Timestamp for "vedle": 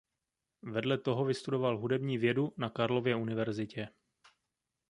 0.63-0.97